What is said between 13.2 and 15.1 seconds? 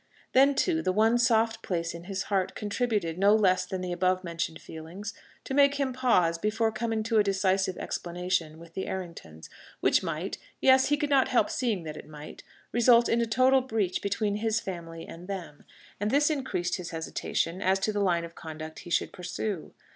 a total breach between his family